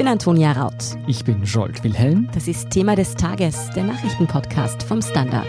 [0.00, 0.96] bin Antonia Raut.
[1.06, 2.26] Ich bin Jolt Wilhelm.
[2.32, 5.46] Das ist Thema des Tages, der Nachrichtenpodcast vom Standard.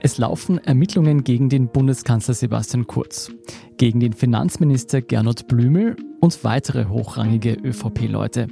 [0.00, 3.32] Es laufen Ermittlungen gegen den Bundeskanzler Sebastian Kurz,
[3.78, 8.48] gegen den Finanzminister Gernot Blümel und weitere hochrangige ÖVP-Leute.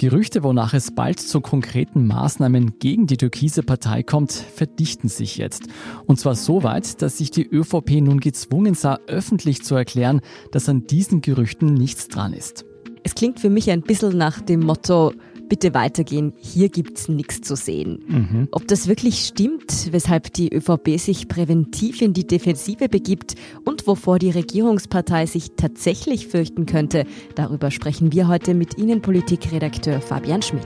[0.00, 5.64] Gerüchte, wonach es bald zu konkreten Maßnahmen gegen die türkise Partei kommt, verdichten sich jetzt.
[6.06, 10.22] Und zwar so weit, dass sich die ÖVP nun gezwungen sah, öffentlich zu erklären,
[10.52, 12.64] dass an diesen Gerüchten nichts dran ist.
[13.02, 15.12] Es klingt für mich ein bisschen nach dem Motto,
[15.50, 18.02] bitte weitergehen, hier gibt's nichts zu sehen.
[18.06, 18.48] Mhm.
[18.52, 23.34] Ob das wirklich stimmt, weshalb die ÖVP sich präventiv in die Defensive begibt
[23.66, 30.40] und wovor die Regierungspartei sich tatsächlich fürchten könnte, darüber sprechen wir heute mit Innenpolitikredakteur Fabian
[30.40, 30.64] Schmidt.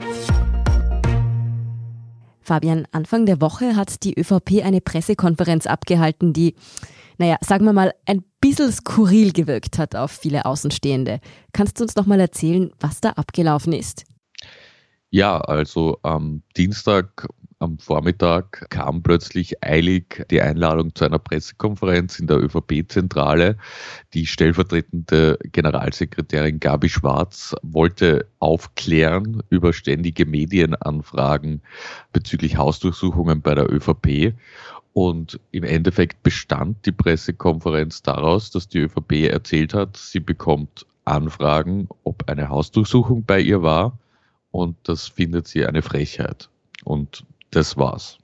[2.43, 6.55] Fabian, Anfang der Woche hat die ÖVP eine Pressekonferenz abgehalten, die,
[7.17, 11.21] naja, sagen wir mal, ein bisschen skurril gewirkt hat auf viele Außenstehende.
[11.55, 14.05] Kannst du uns noch mal erzählen, was da abgelaufen ist?
[15.15, 17.29] Ja, also am Dienstag
[17.61, 23.57] am Vormittag kam plötzlich eilig die Einladung zu einer Pressekonferenz in der ÖVP-Zentrale.
[24.13, 31.63] Die stellvertretende Generalsekretärin Gabi Schwarz wollte aufklären über ständige Medienanfragen
[32.13, 34.35] bezüglich Hausdurchsuchungen bei der ÖVP.
[34.95, 41.87] Und im Endeffekt bestand die Pressekonferenz daraus, dass die ÖVP erzählt hat, sie bekommt Anfragen,
[42.03, 43.97] ob eine Hausdurchsuchung bei ihr war
[44.55, 46.49] und das findet sie eine Frechheit.
[46.85, 48.19] Und das war's.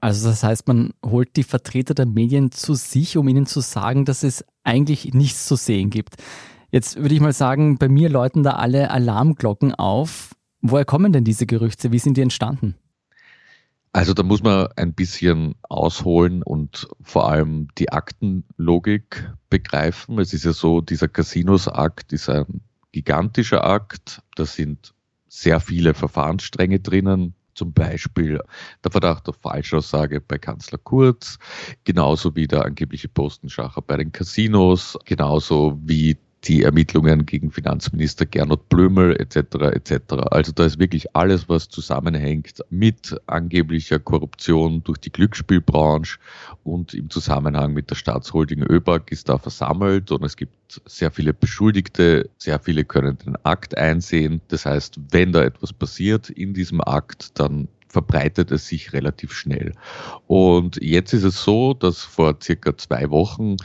[0.00, 4.06] Also das heißt, man holt die Vertreter der Medien zu sich, um ihnen zu sagen,
[4.06, 6.14] dass es eigentlich nichts zu sehen gibt.
[6.70, 10.34] Jetzt würde ich mal sagen, bei mir läuten da alle Alarmglocken auf.
[10.62, 11.92] Woher kommen denn diese Gerüchte?
[11.92, 12.74] Wie sind die entstanden?
[13.92, 20.18] Also da muss man ein bisschen ausholen und vor allem die Aktenlogik begreifen.
[20.20, 24.22] Es ist ja so, dieser Casinos-Akt ist ein gigantischer Akt.
[24.36, 24.94] Da sind
[25.36, 27.34] sehr viele Verfahrensstränge drinnen.
[27.54, 28.40] Zum Beispiel
[28.84, 31.38] der Verdacht auf Falschaussage bei Kanzler Kurz,
[31.84, 38.68] genauso wie der angebliche Postenschacher bei den Casinos, genauso wie die Ermittlungen gegen Finanzminister Gernot
[38.68, 39.36] Blömel etc.
[39.72, 40.14] etc.
[40.30, 46.18] Also da ist wirklich alles, was zusammenhängt mit angeblicher Korruption durch die Glücksspielbranche
[46.64, 51.34] und im Zusammenhang mit der Staatsholding ÖBAG ist da versammelt und es gibt sehr viele
[51.34, 54.40] Beschuldigte, sehr viele können den Akt einsehen.
[54.48, 59.72] Das heißt, wenn da etwas passiert in diesem Akt, dann verbreitet es sich relativ schnell.
[60.26, 63.56] Und jetzt ist es so, dass vor circa zwei Wochen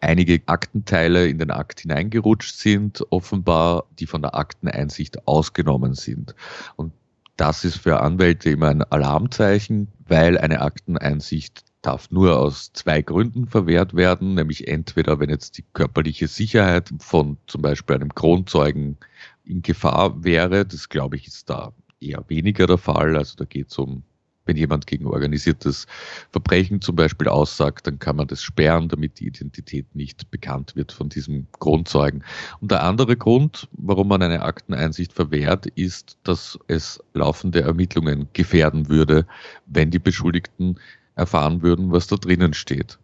[0.00, 6.34] einige Aktenteile in den Akt hineingerutscht sind, offenbar, die von der Akteneinsicht ausgenommen sind.
[6.76, 6.92] Und
[7.36, 13.46] das ist für Anwälte immer ein Alarmzeichen, weil eine Akteneinsicht darf nur aus zwei Gründen
[13.46, 18.98] verwehrt werden, nämlich entweder, wenn jetzt die körperliche Sicherheit von zum Beispiel einem Kronzeugen
[19.44, 23.70] in Gefahr wäre, das glaube ich ist da eher weniger der Fall, also da geht
[23.70, 24.02] es um
[24.48, 25.86] wenn jemand gegen organisiertes
[26.32, 30.90] Verbrechen zum Beispiel aussagt, dann kann man das sperren, damit die Identität nicht bekannt wird
[30.90, 32.24] von diesem Grundzeugen.
[32.60, 38.88] Und der andere Grund, warum man eine Akteneinsicht verwehrt, ist, dass es laufende Ermittlungen gefährden
[38.88, 39.26] würde,
[39.66, 40.80] wenn die Beschuldigten
[41.14, 42.98] erfahren würden, was da drinnen steht.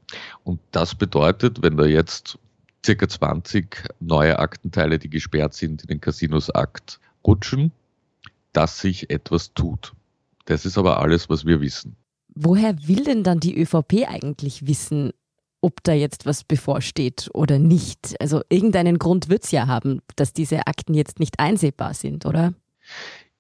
[0.45, 2.39] Und das bedeutet, wenn da jetzt
[2.85, 7.73] circa 20 neue Aktenteile, die gesperrt sind, in den Casinos-Akt rutschen,
[8.53, 9.93] dass sich etwas tut.
[10.45, 11.97] Das ist aber alles, was wir wissen.
[12.35, 15.13] Woher will denn dann die ÖVP eigentlich wissen,
[15.61, 18.21] ob da jetzt was bevorsteht oder nicht?
[18.21, 22.53] Also irgendeinen Grund wird es ja haben, dass diese Akten jetzt nicht einsehbar sind, oder?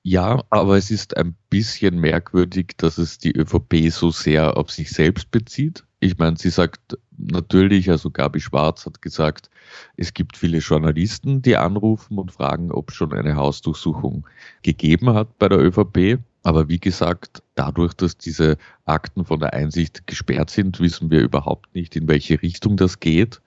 [0.06, 4.91] Ja, aber es ist ein bisschen merkwürdig, dass es die ÖVP so sehr auf sich
[4.91, 5.84] selbst bezieht.
[5.98, 9.48] Ich meine, sie sagt natürlich, also Gabi Schwarz hat gesagt,
[9.97, 14.26] es gibt viele Journalisten, die anrufen und fragen, ob schon eine Hausdurchsuchung
[14.62, 16.19] gegeben hat bei der ÖVP.
[16.44, 21.75] Aber wie gesagt, dadurch, dass diese Akten von der Einsicht gesperrt sind, wissen wir überhaupt
[21.75, 23.41] nicht, in welche Richtung das geht.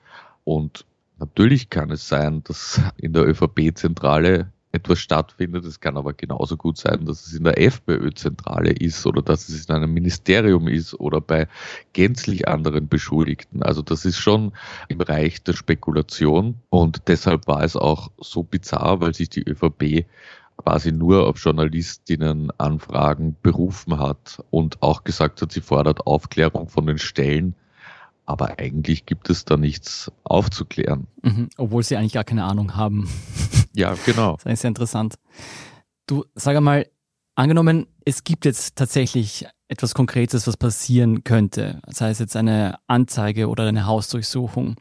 [0.44, 0.84] Und
[1.20, 5.64] natürlich kann es sein, dass in der ÖVP-Zentrale etwas stattfindet.
[5.66, 9.66] Es kann aber genauso gut sein, dass es in der FPÖ-Zentrale ist oder dass es
[9.66, 11.48] in einem Ministerium ist oder bei
[11.94, 13.62] gänzlich anderen Beschuldigten.
[13.62, 14.54] Also das ist schon
[14.88, 20.06] im Bereich der Spekulation und deshalb war es auch so bizarr, weil sich die ÖVP
[20.58, 26.86] quasi nur auf Journalistinnen Anfragen berufen hat und auch gesagt hat, sie fordert Aufklärung von
[26.86, 27.56] den Stellen.
[28.26, 31.08] Aber eigentlich gibt es da nichts aufzuklären.
[31.22, 33.10] Mhm, obwohl sie eigentlich gar keine Ahnung haben.
[33.74, 34.38] Ja, genau.
[34.44, 35.16] Das ist sehr interessant.
[36.08, 36.88] Du, sag einmal,
[37.38, 43.48] Angenommen, es gibt jetzt tatsächlich etwas Konkretes, was passieren könnte, sei es jetzt eine Anzeige
[43.48, 44.76] oder eine Hausdurchsuchung.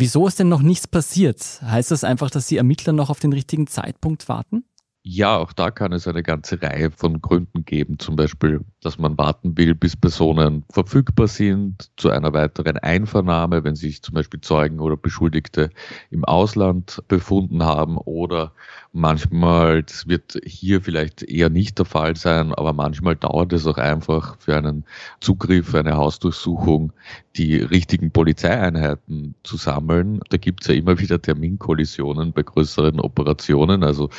[0.00, 1.60] Wieso ist denn noch nichts passiert?
[1.60, 4.62] Heißt das einfach, dass die Ermittler noch auf den richtigen Zeitpunkt warten?
[5.04, 7.98] Ja, auch da kann es eine ganze Reihe von Gründen geben.
[7.98, 13.74] Zum Beispiel, dass man warten will, bis Personen verfügbar sind zu einer weiteren Einvernahme, wenn
[13.74, 15.70] sich zum Beispiel Zeugen oder Beschuldigte
[16.10, 17.96] im Ausland befunden haben.
[17.96, 18.52] Oder
[18.92, 23.78] manchmal, das wird hier vielleicht eher nicht der Fall sein, aber manchmal dauert es auch
[23.78, 24.84] einfach für einen
[25.20, 26.92] Zugriff, eine Hausdurchsuchung,
[27.36, 30.20] die richtigen Polizeieinheiten zu sammeln.
[30.28, 33.84] Da gibt es ja immer wieder Terminkollisionen bei größeren Operationen.
[33.84, 34.10] Also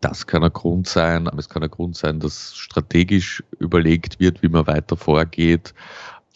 [0.00, 1.28] das kann ein Grund sein.
[1.38, 5.74] Es kann ein Grund sein, dass strategisch überlegt wird, wie man weiter vorgeht.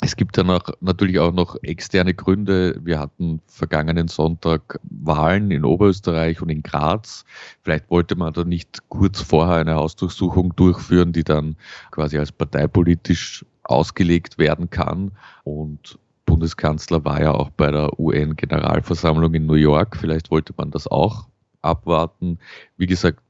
[0.02, 2.80] Es gibt dann auch natürlich auch noch externe Gründe.
[2.82, 7.26] Wir hatten vergangenen Sonntag Wahlen in Oberösterreich und in Graz.
[7.62, 11.56] Vielleicht wollte man da nicht kurz vorher eine Hausdurchsuchung durchführen, die dann
[11.90, 15.12] quasi als parteipolitisch ausgelegt werden kann.
[15.44, 19.98] Und Bundeskanzler war ja auch bei der UN-Generalversammlung in New York.
[19.98, 21.26] Vielleicht wollte man das auch
[21.60, 22.38] abwarten.
[22.78, 23.20] Wie gesagt,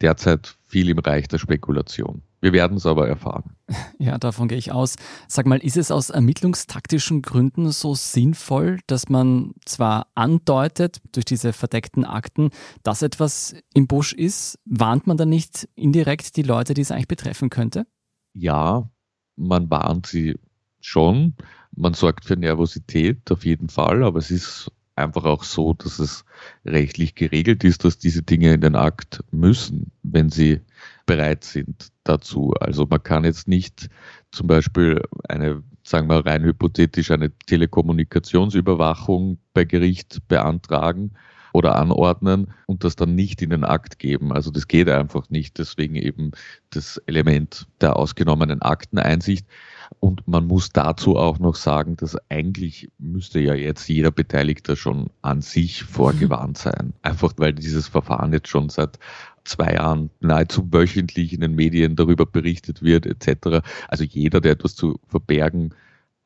[0.00, 2.22] derzeit viel im Reich der Spekulation.
[2.40, 3.56] Wir werden es aber erfahren.
[3.98, 4.96] Ja, davon gehe ich aus.
[5.28, 11.52] Sag mal, ist es aus ermittlungstaktischen Gründen so sinnvoll, dass man zwar andeutet durch diese
[11.52, 12.48] verdeckten Akten,
[12.82, 17.08] dass etwas im Busch ist, warnt man dann nicht indirekt die Leute, die es eigentlich
[17.08, 17.86] betreffen könnte?
[18.32, 18.90] Ja,
[19.36, 20.38] man warnt sie
[20.80, 21.34] schon.
[21.76, 26.24] Man sorgt für Nervosität auf jeden Fall, aber es ist einfach auch so, dass es
[26.64, 30.60] rechtlich geregelt ist, dass diese Dinge in den Akt müssen, wenn sie
[31.06, 32.54] bereit sind dazu.
[32.60, 33.88] Also man kann jetzt nicht
[34.30, 41.12] zum Beispiel eine, sagen wir rein hypothetisch, eine Telekommunikationsüberwachung bei Gericht beantragen
[41.52, 44.32] oder anordnen und das dann nicht in den Akt geben.
[44.32, 45.58] Also das geht einfach nicht.
[45.58, 46.32] Deswegen eben
[46.70, 49.46] das Element der ausgenommenen Akteneinsicht.
[49.98, 55.10] Und man muss dazu auch noch sagen, dass eigentlich müsste ja jetzt jeder Beteiligte schon
[55.22, 56.70] an sich vorgewarnt mhm.
[56.70, 56.92] sein.
[57.02, 58.98] Einfach weil dieses Verfahren jetzt schon seit
[59.44, 63.66] zwei Jahren nahezu wöchentlich in den Medien darüber berichtet wird, etc.
[63.88, 65.74] Also jeder, der etwas zu verbergen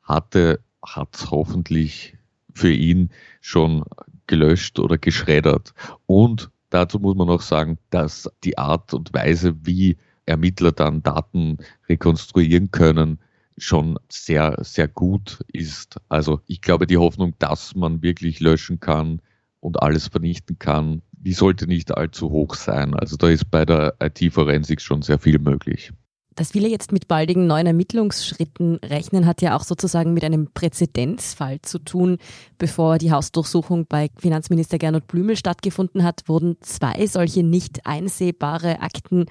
[0.03, 2.15] hatte, hat es hoffentlich
[2.53, 3.09] für ihn
[3.41, 3.83] schon
[4.27, 5.73] gelöscht oder geschreddert.
[6.05, 11.57] Und dazu muss man auch sagen, dass die Art und Weise, wie Ermittler dann Daten
[11.87, 13.19] rekonstruieren können,
[13.57, 15.97] schon sehr, sehr gut ist.
[16.09, 19.21] Also ich glaube, die Hoffnung, dass man wirklich löschen kann
[19.59, 22.93] und alles vernichten kann, die sollte nicht allzu hoch sein.
[22.93, 25.91] Also da ist bei der IT-Forensik schon sehr viel möglich.
[26.35, 31.61] Dass viele jetzt mit baldigen neuen Ermittlungsschritten rechnen, hat ja auch sozusagen mit einem Präzedenzfall
[31.61, 32.17] zu tun.
[32.57, 39.27] Bevor die Hausdurchsuchung bei Finanzminister Gernot Blümel stattgefunden hat, wurden zwei solche nicht einsehbare Akten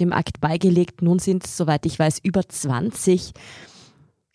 [0.00, 1.00] dem Akt beigelegt.
[1.00, 3.32] Nun sind es, soweit ich weiß, über 20.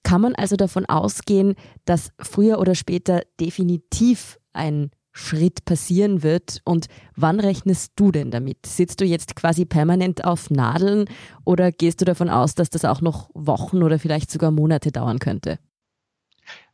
[0.04, 6.88] Kann man also davon ausgehen, dass früher oder später definitiv ein Schritt passieren wird und
[7.16, 8.66] wann rechnest du denn damit?
[8.66, 11.06] Sitzt du jetzt quasi permanent auf Nadeln
[11.46, 15.20] oder gehst du davon aus, dass das auch noch Wochen oder vielleicht sogar Monate dauern
[15.20, 15.60] könnte?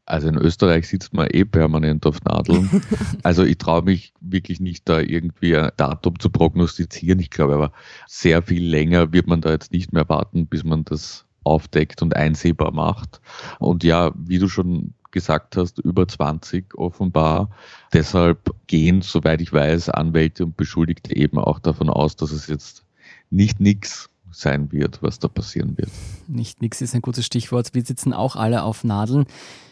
[0.05, 2.81] Also in Österreich sitzt man eh permanent auf Nadeln.
[3.23, 7.19] Also ich traue mich wirklich nicht da irgendwie ein Datum zu prognostizieren.
[7.19, 7.71] Ich glaube aber,
[8.07, 12.15] sehr viel länger wird man da jetzt nicht mehr warten, bis man das aufdeckt und
[12.15, 13.21] einsehbar macht.
[13.59, 17.49] Und ja, wie du schon gesagt hast, über 20 offenbar.
[17.93, 22.85] Deshalb gehen, soweit ich weiß, Anwälte und Beschuldigte eben auch davon aus, dass es jetzt
[23.29, 25.89] nicht nix sein wird, was da passieren wird.
[26.27, 27.73] Nicht nix ist ein gutes Stichwort.
[27.73, 29.25] Wir sitzen auch alle auf Nadeln.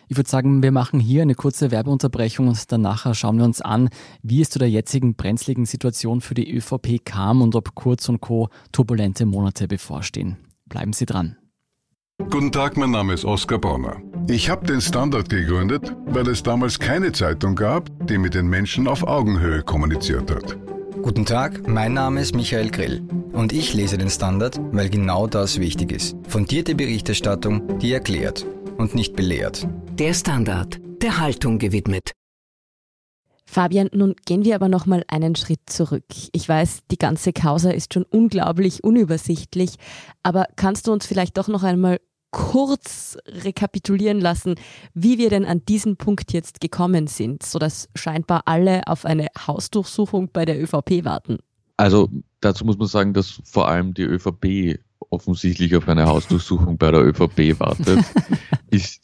[0.10, 3.90] Ich würde sagen, wir machen hier eine kurze Werbeunterbrechung und danach schauen wir uns an,
[4.24, 8.22] wie es zu der jetzigen brenzligen Situation für die ÖVP kam und ob Kurz und
[8.22, 8.50] Co.
[8.72, 10.38] turbulente Monate bevorstehen.
[10.66, 11.36] Bleiben Sie dran.
[12.30, 14.02] Guten Tag, mein Name ist Oskar Bonner.
[14.28, 18.88] Ich habe den Standard gegründet, weil es damals keine Zeitung gab, die mit den Menschen
[18.88, 20.58] auf Augenhöhe kommuniziert hat.
[21.02, 23.02] Guten Tag, mein Name ist Michael Grill
[23.34, 26.16] und ich lese den Standard, weil genau das wichtig ist.
[26.28, 28.46] Fundierte Berichterstattung, die erklärt
[28.78, 29.68] und nicht belehrt.
[29.94, 32.14] Der Standard, der Haltung gewidmet.
[33.46, 36.04] Fabian, nun gehen wir aber noch mal einen Schritt zurück.
[36.34, 39.76] Ich weiß, die ganze Causa ist schon unglaublich unübersichtlich,
[40.22, 42.00] aber kannst du uns vielleicht doch noch einmal
[42.32, 44.56] kurz rekapitulieren lassen,
[44.94, 50.30] wie wir denn an diesen Punkt jetzt gekommen sind, sodass scheinbar alle auf eine Hausdurchsuchung
[50.32, 51.38] bei der ÖVP warten?
[51.78, 52.10] Also
[52.42, 54.80] dazu muss man sagen, dass vor allem die ÖVP
[55.10, 58.00] offensichtlich auf eine Hausdurchsuchung bei der ÖVP wartet.
[58.70, 59.00] Ich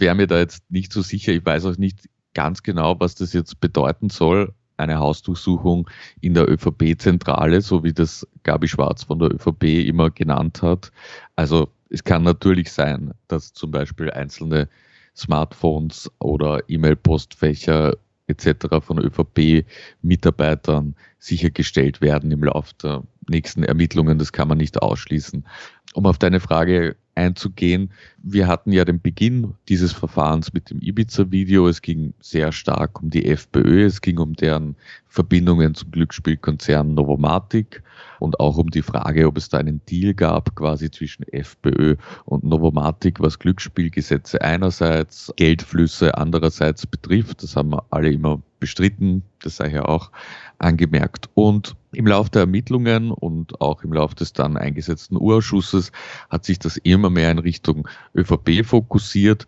[0.00, 1.32] wäre mir da jetzt nicht so sicher.
[1.32, 4.52] Ich weiß auch nicht ganz genau, was das jetzt bedeuten soll.
[4.78, 5.88] eine Hausdurchsuchung
[6.20, 10.90] in der ÖVP-Zentrale, so wie das Gabi Schwarz von der ÖVP immer genannt hat.
[11.36, 14.68] Also es kann natürlich sein, dass zum Beispiel einzelne
[15.14, 18.66] Smartphones oder E-Mail-Postfächer etc.
[18.80, 24.18] von ÖVP-Mitarbeitern sichergestellt werden im Laufe der nächsten Ermittlungen.
[24.18, 25.46] Das kann man nicht ausschließen.
[25.94, 27.90] Um auf deine Frage einzugehen.
[28.22, 31.68] Wir hatten ja den Beginn dieses Verfahrens mit dem Ibiza-Video.
[31.68, 33.84] Es ging sehr stark um die FPÖ.
[33.84, 34.76] Es ging um deren
[35.08, 37.82] Verbindungen zum Glücksspielkonzern Novomatic
[38.18, 42.44] und auch um die Frage, ob es da einen Deal gab, quasi zwischen FPÖ und
[42.44, 47.42] Novomatic, was Glücksspielgesetze einerseits, Geldflüsse andererseits betrifft.
[47.42, 49.22] Das haben wir alle immer bestritten.
[49.42, 50.10] Das sei ja auch
[50.58, 51.28] angemerkt.
[51.34, 55.92] Und im Laufe der Ermittlungen und auch im Laufe des dann eingesetzten Urausschusses
[56.30, 59.46] hat sich das immer mehr in Richtung ÖVP fokussiert,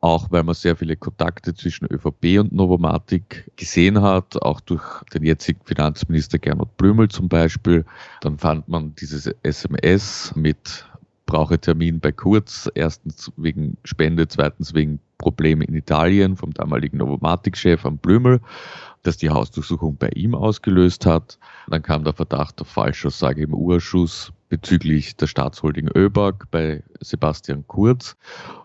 [0.00, 4.82] auch weil man sehr viele Kontakte zwischen ÖVP und Novomatic gesehen hat, auch durch
[5.14, 7.84] den jetzigen Finanzminister Gernot Blümel zum Beispiel.
[8.20, 10.86] Dann fand man dieses SMS mit
[11.26, 17.86] brauche Termin bei Kurz, erstens wegen Spende, zweitens wegen Probleme in Italien vom damaligen Novomatic-Chef
[17.86, 18.40] am Blümel
[19.02, 21.38] das die Hausdurchsuchung bei ihm ausgelöst hat.
[21.68, 28.16] Dann kam der Verdacht auf Falschaussage im Urschuss bezüglich der Staatsholding ÖBAG bei Sebastian Kurz.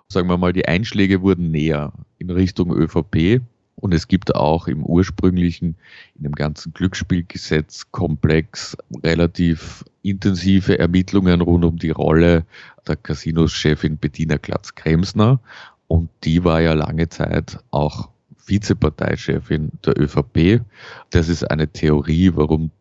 [0.08, 3.41] Sagen wir mal, die Einschläge wurden näher in Richtung ÖVP.
[3.79, 5.75] Und es gibt auch im ursprünglichen,
[6.15, 12.44] in dem ganzen Glücksspielgesetzkomplex relativ intensive Ermittlungen rund um die Rolle
[12.88, 15.39] der Casinos-Chefin Bettina Glatz-Kremsner.
[15.88, 18.10] Und die war ja lange Zeit auch
[18.48, 20.62] Vizeparteichefin der ÖVP.
[21.10, 22.72] Das ist eine Theorie, warum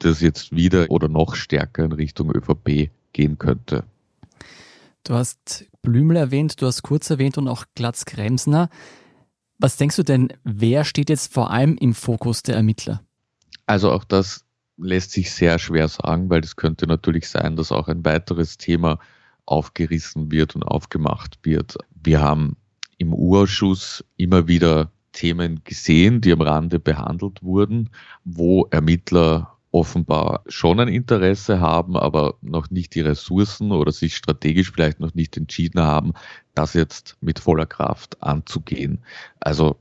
[0.00, 3.84] das jetzt wieder oder noch stärker in Richtung ÖVP gehen könnte.
[5.04, 8.70] Du hast Blümel erwähnt, du hast Kurz erwähnt und auch Glatz-Kremsner.
[9.58, 13.02] Was denkst du denn, wer steht jetzt vor allem im Fokus der Ermittler?
[13.66, 14.44] Also auch das
[14.76, 18.98] lässt sich sehr schwer sagen, weil es könnte natürlich sein, dass auch ein weiteres Thema
[19.46, 21.76] aufgerissen wird und aufgemacht wird.
[22.02, 22.56] Wir haben
[22.98, 27.88] im U-Ausschuss immer wieder Themen gesehen, die am Rande behandelt wurden,
[28.24, 34.70] wo Ermittler offenbar schon ein Interesse haben, aber noch nicht die Ressourcen oder sich strategisch
[34.70, 36.12] vielleicht noch nicht entschieden haben,
[36.54, 39.00] das jetzt mit voller Kraft anzugehen.
[39.40, 39.76] Also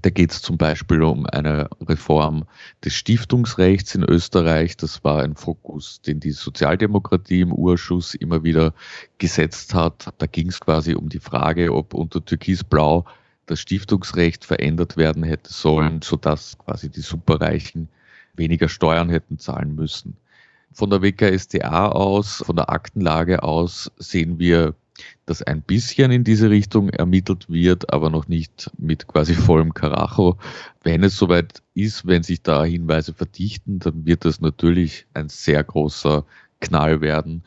[0.00, 2.44] da geht es zum Beispiel um eine Reform
[2.84, 4.76] des Stiftungsrechts in Österreich.
[4.76, 8.74] Das war ein Fokus, den die Sozialdemokratie im Urschuss immer wieder
[9.18, 10.12] gesetzt hat.
[10.18, 13.04] Da ging es quasi um die Frage, ob unter Türkisblau
[13.46, 17.88] das Stiftungsrecht verändert werden hätte sollen, sodass quasi die Superreichen
[18.34, 20.16] weniger Steuern hätten zahlen müssen.
[20.72, 24.74] Von der WKSDA aus, von der Aktenlage aus sehen wir,
[25.26, 30.36] dass ein bisschen in diese Richtung ermittelt wird, aber noch nicht mit quasi vollem Karacho.
[30.82, 35.62] Wenn es soweit ist, wenn sich da Hinweise verdichten, dann wird das natürlich ein sehr
[35.64, 36.24] großer
[36.60, 37.42] Knall werden.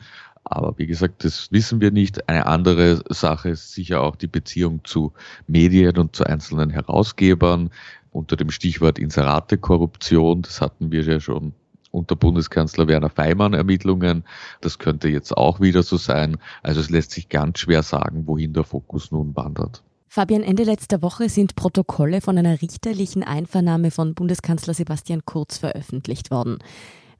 [0.50, 2.28] Aber wie gesagt, das wissen wir nicht.
[2.28, 5.12] Eine andere Sache ist sicher auch die Beziehung zu
[5.46, 7.70] Medien und zu einzelnen Herausgebern
[8.10, 10.42] unter dem Stichwort Inserate-Korruption.
[10.42, 11.52] Das hatten wir ja schon
[11.90, 14.24] unter Bundeskanzler Werner Feimann Ermittlungen.
[14.60, 16.38] Das könnte jetzt auch wieder so sein.
[16.62, 19.82] Also es lässt sich ganz schwer sagen, wohin der Fokus nun wandert.
[20.10, 26.30] Fabian, Ende letzter Woche sind Protokolle von einer richterlichen Einvernahme von Bundeskanzler Sebastian Kurz veröffentlicht
[26.30, 26.58] worden.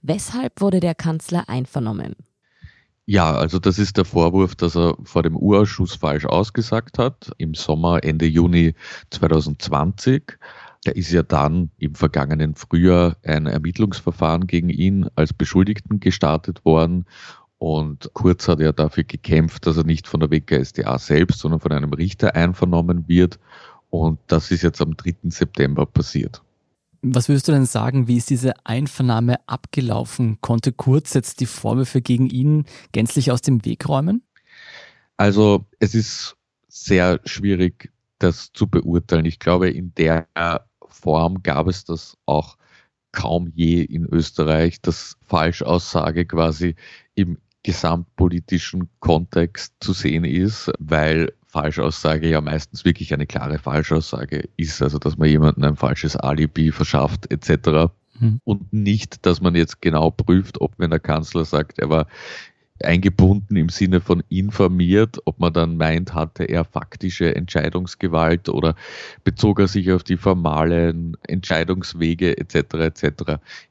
[0.01, 2.15] Weshalb wurde der Kanzler einvernommen?
[3.11, 7.55] Ja, also das ist der Vorwurf, dass er vor dem Urausschuss falsch ausgesagt hat im
[7.55, 8.75] Sommer, Ende Juni
[9.09, 10.37] 2020.
[10.85, 17.07] Da ist ja dann im vergangenen Frühjahr ein Ermittlungsverfahren gegen ihn als Beschuldigten gestartet worden.
[17.57, 21.73] Und Kurz hat ja dafür gekämpft, dass er nicht von der WKSDA selbst, sondern von
[21.73, 23.39] einem Richter einvernommen wird.
[23.89, 25.31] Und das ist jetzt am 3.
[25.31, 26.43] September passiert.
[27.03, 30.39] Was würdest du denn sagen, wie ist diese Einvernahme abgelaufen?
[30.41, 34.23] Konnte Kurz jetzt die Vorwürfe gegen ihn gänzlich aus dem Weg räumen?
[35.17, 36.37] Also es ist
[36.69, 39.27] sehr schwierig, das zu beurteilen.
[39.27, 40.27] Ich glaube, in der
[40.89, 42.57] Form gab es das auch
[43.13, 46.75] kaum je in Österreich, dass Falschaussage quasi
[47.15, 54.83] im gesamtpolitischen Kontext zu sehen ist, weil Falschaussage ja meistens wirklich eine klare Falschaussage ist,
[54.83, 57.91] also dass man jemandem ein falsches Alibi verschafft etc.
[58.19, 58.41] Hm.
[58.45, 62.07] Und nicht, dass man jetzt genau prüft, ob wenn der Kanzler sagt, er war
[62.83, 68.77] eingebunden im Sinne von informiert, ob man dann meint, hatte er faktische Entscheidungsgewalt oder
[69.25, 72.75] bezog er sich auf die formalen Entscheidungswege etc.
[72.75, 73.13] etc.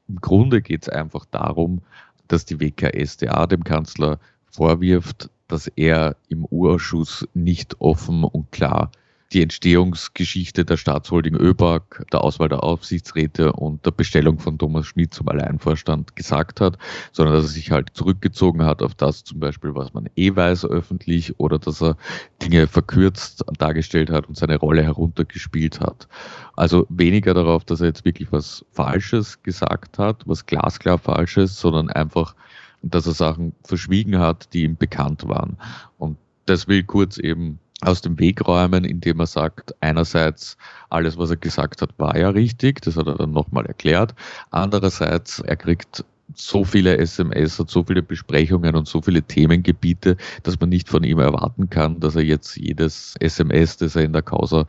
[0.08, 1.82] Im Grunde geht es einfach darum,
[2.28, 4.20] dass die WKSDA dem Kanzler
[4.52, 8.92] vorwirft, dass er im Urausschuss nicht offen und klar
[9.34, 15.13] die Entstehungsgeschichte der Staatsholding ÖBAG, der Auswahl der Aufsichtsräte und der Bestellung von Thomas Schmidt
[15.13, 16.77] zum Alleinvorstand gesagt hat,
[17.12, 20.66] sondern dass er sich halt zurückgezogen hat auf das zum Beispiel, was man eh weiß
[20.66, 21.98] öffentlich oder dass er
[22.42, 26.08] Dinge verkürzt dargestellt hat und seine Rolle heruntergespielt hat.
[26.56, 31.89] Also weniger darauf, dass er jetzt wirklich was Falsches gesagt hat, was glasklar Falsches, sondern
[31.89, 32.34] einfach,
[32.82, 35.58] dass er Sachen verschwiegen hat, die ihm bekannt waren.
[35.98, 40.58] Und das will Kurz eben aus dem Weg räumen, indem er sagt, einerseits
[40.90, 44.16] alles, was er gesagt hat, war ja richtig, das hat er dann nochmal erklärt.
[44.50, 46.04] Andererseits, er kriegt
[46.34, 51.04] so viele SMS, hat so viele Besprechungen und so viele Themengebiete, dass man nicht von
[51.04, 54.66] ihm erwarten kann, dass er jetzt jedes SMS, das er in der Causa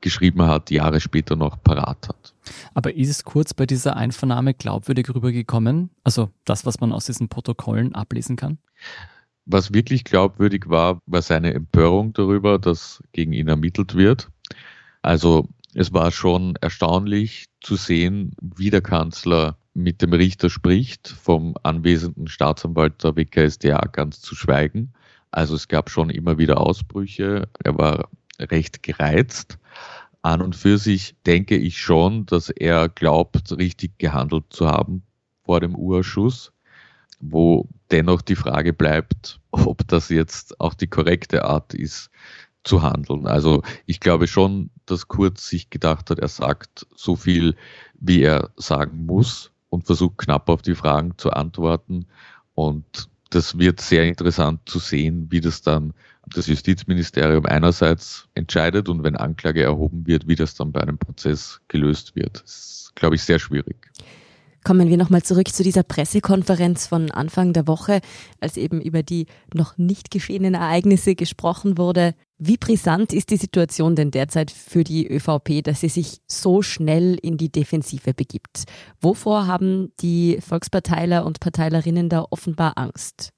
[0.00, 2.34] geschrieben hat, Jahre später noch parat hat.
[2.74, 5.90] Aber ist es kurz bei dieser Einvernahme glaubwürdig rübergekommen?
[6.04, 8.58] Also das, was man aus diesen Protokollen ablesen kann?
[9.46, 14.28] Was wirklich glaubwürdig war, war seine Empörung darüber, dass gegen ihn ermittelt wird.
[15.02, 21.54] Also es war schon erstaunlich zu sehen, wie der Kanzler mit dem Richter spricht, vom
[21.62, 24.92] anwesenden Staatsanwalt der WKSDA ganz zu schweigen.
[25.30, 27.48] Also es gab schon immer wieder Ausbrüche.
[27.62, 29.58] Er war recht gereizt.
[30.22, 35.02] An und für sich denke ich schon, dass er glaubt, richtig gehandelt zu haben
[35.44, 36.52] vor dem Urschuss
[37.20, 42.10] wo dennoch die Frage bleibt, ob das jetzt auch die korrekte Art ist
[42.64, 43.26] zu handeln.
[43.26, 47.56] Also ich glaube schon, dass Kurz sich gedacht hat, er sagt so viel,
[47.94, 52.06] wie er sagen muss und versucht knapp auf die Fragen zu antworten.
[52.54, 55.94] Und das wird sehr interessant zu sehen, wie das dann
[56.34, 61.60] das Justizministerium einerseits entscheidet und wenn Anklage erhoben wird, wie das dann bei einem Prozess
[61.68, 62.42] gelöst wird.
[62.42, 63.76] Das ist, glaube ich, sehr schwierig.
[64.64, 68.00] Kommen wir nochmal zurück zu dieser Pressekonferenz von Anfang der Woche,
[68.40, 72.14] als eben über die noch nicht geschehenen Ereignisse gesprochen wurde.
[72.38, 77.18] Wie brisant ist die Situation denn derzeit für die ÖVP, dass sie sich so schnell
[77.22, 78.64] in die Defensive begibt?
[79.00, 83.30] Wovor haben die Volksparteiler und Parteilerinnen da offenbar Angst?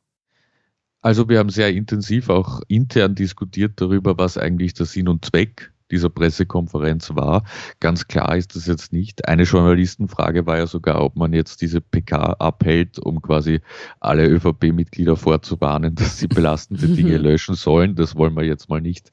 [1.03, 5.73] Also wir haben sehr intensiv auch intern diskutiert darüber, was eigentlich der Sinn und Zweck
[5.91, 7.45] dieser Pressekonferenz war.
[7.81, 9.27] Ganz klar ist das jetzt nicht.
[9.27, 13.61] Eine Journalistenfrage war ja sogar, ob man jetzt diese PK abhält, um quasi
[13.99, 17.97] alle ÖVP-Mitglieder vorzuwarnen, dass sie belastende Dinge löschen sollen.
[17.97, 19.11] Das wollen wir jetzt mal nicht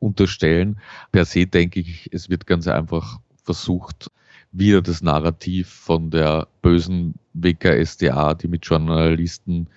[0.00, 0.78] unterstellen.
[1.12, 4.10] Per se denke ich, es wird ganz einfach versucht,
[4.52, 9.68] wieder das Narrativ von der bösen WKSDA, die mit Journalisten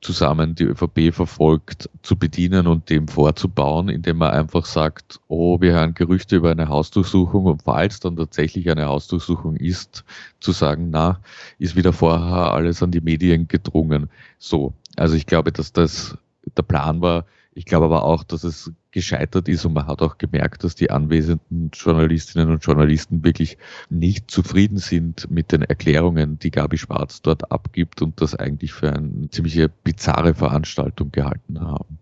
[0.00, 5.72] zusammen die ÖVP verfolgt, zu bedienen und dem vorzubauen, indem man einfach sagt, oh, wir
[5.72, 10.04] hören Gerüchte über eine Hausdurchsuchung und falls dann tatsächlich eine Hausdurchsuchung ist,
[10.40, 11.20] zu sagen, na,
[11.58, 14.08] ist wieder vorher alles an die Medien gedrungen.
[14.38, 14.72] So.
[14.96, 16.16] Also ich glaube, dass das
[16.56, 20.18] der Plan war, ich glaube aber auch, dass es gescheitert ist und man hat auch
[20.18, 23.58] gemerkt, dass die anwesenden Journalistinnen und Journalisten wirklich
[23.90, 28.92] nicht zufrieden sind mit den Erklärungen, die Gabi Schwarz dort abgibt und das eigentlich für
[28.92, 31.98] eine ziemliche bizarre Veranstaltung gehalten haben.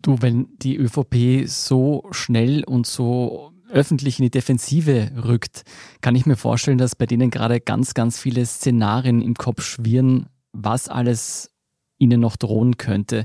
[0.00, 5.64] Du, wenn die ÖVP so schnell und so öffentlich in die Defensive rückt,
[6.00, 10.26] kann ich mir vorstellen, dass bei denen gerade ganz, ganz viele Szenarien im Kopf schwirren,
[10.52, 11.50] was alles
[11.98, 13.24] ihnen noch drohen könnte.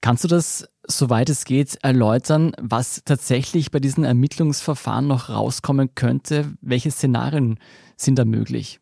[0.00, 6.52] Kannst du das, soweit es geht, erläutern, was tatsächlich bei diesen Ermittlungsverfahren noch rauskommen könnte?
[6.60, 7.58] Welche Szenarien
[7.96, 8.80] sind da möglich?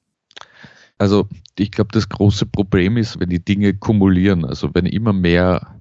[0.98, 5.80] Also ich glaube, das große Problem ist, wenn die Dinge kumulieren, also wenn immer mehr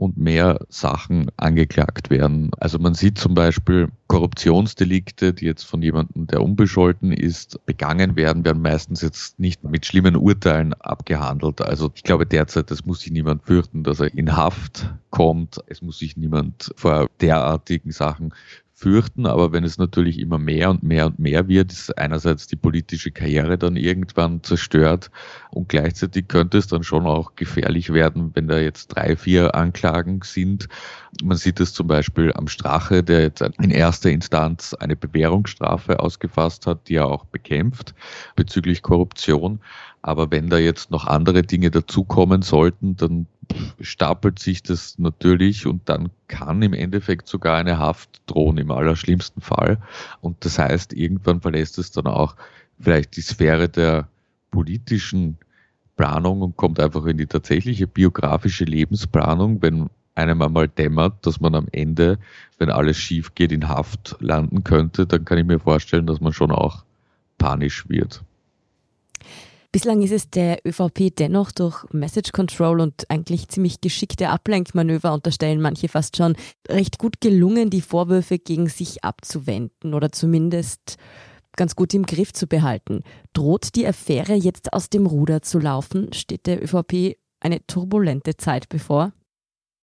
[0.00, 2.52] und mehr Sachen angeklagt werden.
[2.58, 8.46] Also man sieht zum Beispiel Korruptionsdelikte, die jetzt von jemandem, der unbescholten ist, begangen werden,
[8.46, 11.60] werden meistens jetzt nicht mit schlimmen Urteilen abgehandelt.
[11.60, 15.62] Also ich glaube derzeit, das muss sich niemand fürchten, dass er in Haft kommt.
[15.66, 18.32] Es muss sich niemand vor derartigen Sachen
[18.80, 22.56] fürchten, aber wenn es natürlich immer mehr und mehr und mehr wird, ist einerseits die
[22.56, 25.10] politische Karriere dann irgendwann zerstört
[25.50, 30.20] und gleichzeitig könnte es dann schon auch gefährlich werden, wenn da jetzt drei, vier Anklagen
[30.24, 30.68] sind.
[31.22, 36.66] Man sieht es zum Beispiel am Strache, der jetzt in erster Instanz eine Bewährungsstrafe ausgefasst
[36.66, 37.94] hat, die er auch bekämpft
[38.34, 39.60] bezüglich Korruption.
[40.00, 43.26] Aber wenn da jetzt noch andere Dinge dazukommen sollten, dann
[43.80, 49.42] stapelt sich das natürlich und dann kann im Endeffekt sogar eine Haft drohen im allerschlimmsten
[49.42, 49.78] Fall.
[50.20, 52.36] Und das heißt, irgendwann verlässt es dann auch
[52.78, 54.08] vielleicht die Sphäre der
[54.50, 55.38] politischen
[55.96, 61.54] Planung und kommt einfach in die tatsächliche biografische Lebensplanung, wenn einem einmal dämmert, dass man
[61.54, 62.18] am Ende,
[62.58, 66.32] wenn alles schief geht, in Haft landen könnte, dann kann ich mir vorstellen, dass man
[66.32, 66.84] schon auch
[67.38, 68.22] panisch wird.
[69.72, 75.60] Bislang ist es der ÖVP dennoch durch Message Control und eigentlich ziemlich geschickte Ablenkmanöver, unterstellen
[75.60, 76.34] manche fast schon,
[76.68, 80.96] recht gut gelungen, die Vorwürfe gegen sich abzuwenden oder zumindest
[81.54, 83.04] ganz gut im Griff zu behalten.
[83.32, 86.12] Droht die Affäre jetzt aus dem Ruder zu laufen?
[86.14, 89.12] Steht der ÖVP eine turbulente Zeit bevor?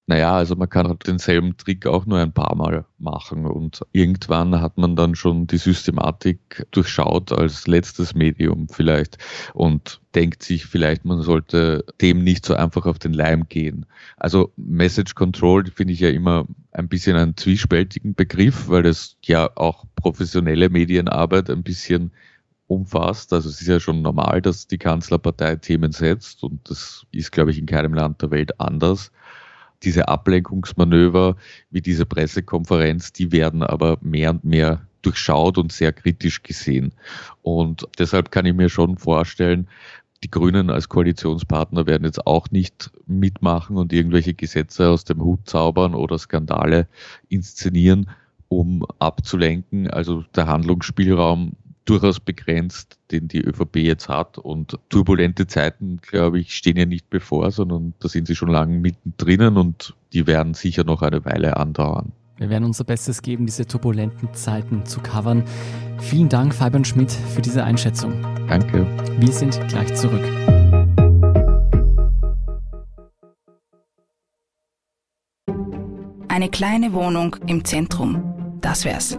[0.09, 4.79] Naja, also man kann denselben Trick auch nur ein paar Mal machen und irgendwann hat
[4.79, 9.19] man dann schon die Systematik durchschaut als letztes Medium vielleicht
[9.53, 13.85] und denkt sich vielleicht, man sollte dem nicht so einfach auf den Leim gehen.
[14.17, 19.51] Also Message Control finde ich ja immer ein bisschen einen zwiespältigen Begriff, weil es ja
[19.57, 22.13] auch professionelle Medienarbeit ein bisschen
[22.69, 23.33] umfasst.
[23.33, 27.51] Also es ist ja schon normal, dass die Kanzlerpartei Themen setzt und das ist, glaube
[27.51, 29.11] ich, in keinem Land der Welt anders
[29.87, 31.37] diese Ablenkungsmanöver
[31.71, 36.93] wie diese Pressekonferenz, die werden aber mehr und mehr durchschaut und sehr kritisch gesehen.
[37.43, 39.69] Und deshalb kann ich mir schon vorstellen,
[40.25, 45.49] die Grünen als Koalitionspartner werden jetzt auch nicht mitmachen und irgendwelche Gesetze aus dem Hut
[45.49, 46.89] zaubern oder Skandale
[47.29, 48.11] inszenieren,
[48.49, 49.89] um abzulenken.
[49.89, 51.53] Also der Handlungsspielraum
[51.87, 54.37] durchaus begrenzt, den die ÖVP jetzt hat.
[54.39, 58.79] Und turbulente Zeiten, glaube ich, stehen ja nicht bevor, sondern da sind sie schon lange
[58.79, 62.13] mittendrin und die werden sicher noch eine Weile andauern.
[62.39, 65.45] Wir werden unser Bestes geben, diese turbulenten Zeiten zu covern.
[65.99, 68.13] Vielen Dank, Fabian Schmidt, für diese Einschätzung.
[68.47, 68.87] Danke.
[69.19, 70.25] Wir sind gleich zurück.
[76.29, 78.61] Eine kleine Wohnung im Zentrum.
[78.61, 79.19] Das wär's.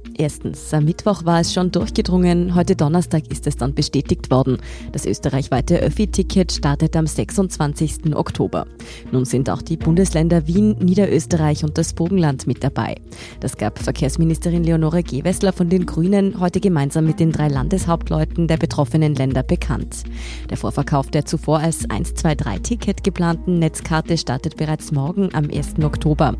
[0.21, 4.59] Erstens, am Mittwoch war es schon durchgedrungen, heute Donnerstag ist es dann bestätigt worden.
[4.91, 8.15] Das österreichweite Öffi-Ticket startet am 26.
[8.15, 8.67] Oktober.
[9.11, 12.97] Nun sind auch die Bundesländer Wien, Niederösterreich und das Bogenland mit dabei.
[13.39, 18.57] Das gab Verkehrsministerin Leonore Gewessler von den Grünen heute gemeinsam mit den drei Landeshauptleuten der
[18.57, 20.03] betroffenen Länder bekannt.
[20.51, 25.83] Der Vorverkauf der zuvor als 123-Ticket geplanten Netzkarte startet bereits morgen am 1.
[25.83, 26.35] Oktober.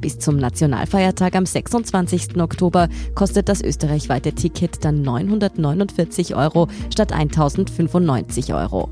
[0.00, 2.40] Bis zum Nationalfeiertag am 26.
[2.40, 8.90] Oktober kostet das österreichweite Ticket dann 949 Euro statt 1095 Euro.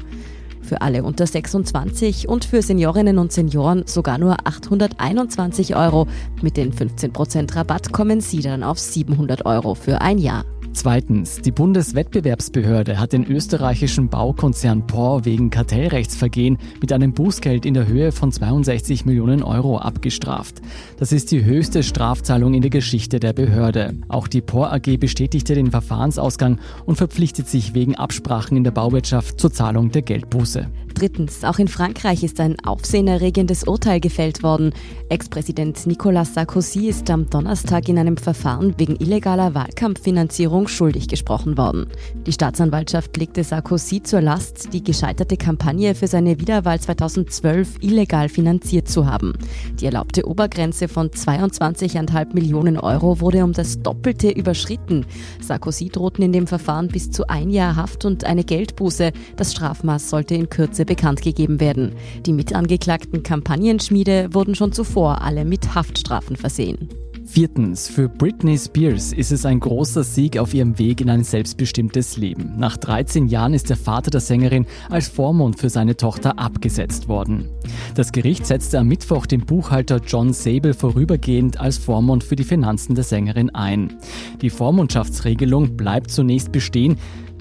[0.63, 6.07] Für alle unter 26 und für Seniorinnen und Senioren sogar nur 821 Euro.
[6.43, 10.45] Mit den 15% Rabatt kommen sie dann auf 700 Euro für ein Jahr.
[10.79, 17.89] Zweitens, die Bundeswettbewerbsbehörde hat den österreichischen Baukonzern POR wegen Kartellrechtsvergehen mit einem Bußgeld in der
[17.89, 20.63] Höhe von 62 Millionen Euro abgestraft.
[20.97, 23.97] Das ist die höchste Strafzahlung in der Geschichte der Behörde.
[24.07, 29.41] Auch die POR AG bestätigte den Verfahrensausgang und verpflichtet sich wegen Absprachen in der Bauwirtschaft
[29.41, 30.69] zur Zahlung der Geldbuße.
[30.95, 34.73] Drittens, auch in Frankreich ist ein aufsehenerregendes Urteil gefällt worden.
[35.09, 41.87] Ex-Präsident Nicolas Sarkozy ist am Donnerstag in einem Verfahren wegen illegaler Wahlkampffinanzierung schuldig gesprochen worden.
[42.27, 48.89] Die Staatsanwaltschaft legte Sarkozy zur Last, die gescheiterte Kampagne für seine Wiederwahl 2012 illegal finanziert
[48.89, 49.35] zu haben.
[49.81, 55.07] Die erlaubte Obergrenze von 22,5 Millionen Euro wurde um das Doppelte überschritten.
[55.41, 59.13] Sarkozy drohten in dem Verfahren bis zu ein Jahr Haft und eine Geldbuße.
[59.37, 61.93] Das Strafmaß sollte in Kürze bekannt gegeben werden.
[62.27, 66.89] Die mitangeklagten Kampagnenschmiede wurden schon zuvor alle mit Haftstrafen versehen.
[67.31, 72.17] Viertens, für Britney Spears ist es ein großer Sieg auf ihrem Weg in ein selbstbestimmtes
[72.17, 72.55] Leben.
[72.57, 77.51] Nach 13 Jahren ist der Vater der Sängerin als Vormund für seine Tochter abgesetzt worden.
[77.95, 82.95] Das Gericht setzte am Mittwoch den Buchhalter John Sable vorübergehend als Vormund für die Finanzen
[82.95, 83.99] der Sängerin ein.
[84.41, 86.97] Die Vormundschaftsregelung bleibt zunächst bestehen,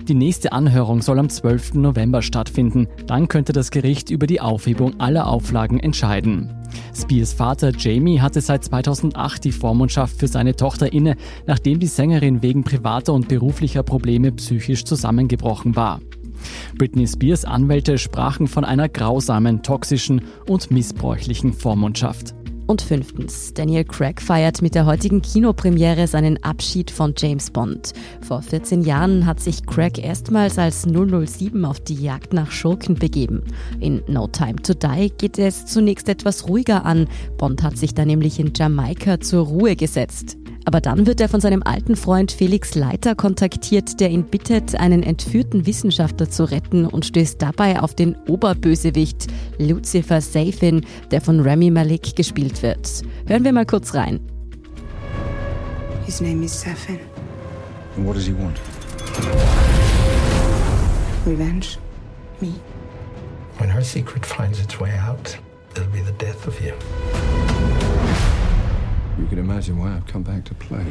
[0.08, 1.76] die nächste Anhörung soll am 12.
[1.76, 2.88] November stattfinden.
[3.08, 6.54] Dann könnte das Gericht über die Aufhebung aller Auflagen entscheiden.
[6.96, 12.42] Spears Vater Jamie hatte seit 2008 die Vormundschaft für seine Tochter inne, nachdem die Sängerin
[12.42, 16.02] wegen privater und beruflicher Probleme psychisch zusammengebrochen war.
[16.78, 22.36] Britney Spears Anwälte sprachen von einer grausamen, toxischen und missbräuchlichen Vormundschaft.
[22.68, 27.94] Und fünftens, Daniel Craig feiert mit der heutigen Kinopremiere seinen Abschied von James Bond.
[28.22, 33.44] Vor 14 Jahren hat sich Craig erstmals als 007 auf die Jagd nach Schurken begeben.
[33.80, 37.08] In No Time to Die geht es zunächst etwas ruhiger an.
[37.38, 40.38] Bond hat sich da nämlich in Jamaika zur Ruhe gesetzt.
[40.68, 45.02] Aber dann wird er von seinem alten Freund Felix Leiter kontaktiert, der ihn bittet, einen
[45.02, 49.28] entführten Wissenschaftler zu retten und stößt dabei auf den Oberbösewicht
[49.60, 53.02] Lucifer Safin, der von Rami Malik gespielt wird.
[53.28, 54.20] Hören wir mal kurz rein.
[56.06, 57.00] His name is Safin.
[57.96, 58.60] And what does he want?
[61.26, 61.78] Revenge.
[62.42, 62.52] Me.
[63.58, 65.38] When her secret finds its way out,
[65.78, 66.74] it'll be the death of you.
[69.18, 70.86] You can imagine why I've come back to play.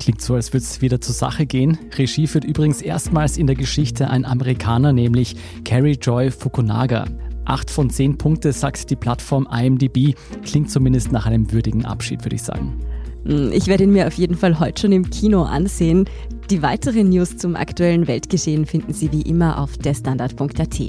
[0.00, 1.78] Klingt so, als würde es wieder zur Sache gehen.
[1.96, 7.04] Regie führt übrigens erstmals in der Geschichte ein Amerikaner, nämlich Carrie Joy Fukunaga.
[7.44, 10.14] Acht von zehn Punkte sagt die Plattform IMDb.
[10.42, 12.78] Klingt zumindest nach einem würdigen Abschied, würde ich sagen.
[13.24, 16.06] Hm, ich werde ihn mir auf jeden Fall heute schon im Kino ansehen.
[16.50, 20.80] Die weiteren News zum aktuellen Weltgeschehen finden Sie wie immer auf derstandard.at.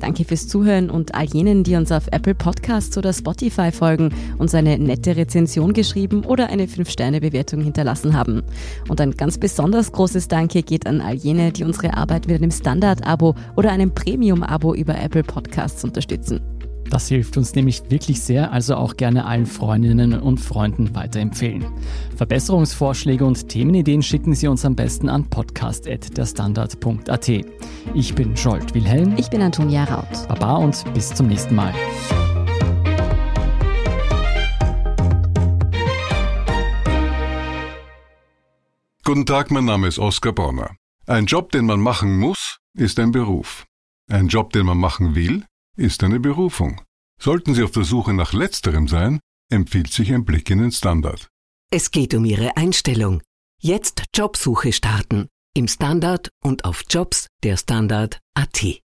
[0.00, 4.54] Danke fürs Zuhören und all jenen, die uns auf Apple Podcasts oder Spotify folgen, uns
[4.54, 8.42] eine nette Rezension geschrieben oder eine 5-Sterne-Bewertung hinterlassen haben.
[8.88, 12.50] Und ein ganz besonders großes Danke geht an all jene, die unsere Arbeit mit einem
[12.50, 16.40] Standard-Abo oder einem Premium-Abo über Apple Podcasts unterstützen.
[16.90, 21.64] Das hilft uns nämlich wirklich sehr, also auch gerne allen Freundinnen und Freunden weiterempfehlen.
[22.16, 27.28] Verbesserungsvorschläge und Themenideen schicken Sie uns am besten an podcast.derstandard.at.
[27.94, 29.14] Ich bin Scholt Wilhelm.
[29.16, 30.28] Ich bin Antonia Raut.
[30.28, 31.72] Baba und bis zum nächsten Mal.
[39.04, 40.76] Guten Tag, mein Name ist Oskar Bonner.
[41.06, 43.64] Ein Job, den man machen muss, ist ein Beruf.
[44.08, 45.44] Ein Job, den man machen will,
[45.76, 46.80] ist eine Berufung.
[47.20, 51.28] Sollten Sie auf der Suche nach letzterem sein, empfiehlt sich ein Blick in den Standard.
[51.70, 53.22] Es geht um Ihre Einstellung.
[53.60, 55.28] Jetzt Jobsuche starten.
[55.54, 58.80] Im Standard und auf Jobs der Standard.at.